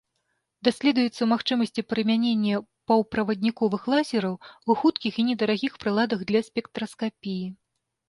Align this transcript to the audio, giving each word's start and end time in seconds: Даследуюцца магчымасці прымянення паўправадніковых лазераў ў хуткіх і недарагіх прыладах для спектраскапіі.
Даследуюцца 0.67 1.27
магчымасці 1.33 1.83
прымянення 1.91 2.63
паўправадніковых 2.93 3.87
лазераў 3.95 4.35
ў 4.49 4.71
хуткіх 4.83 5.13
і 5.23 5.29
недарагіх 5.31 5.73
прыладах 5.87 6.19
для 6.33 6.47
спектраскапіі. 6.53 7.43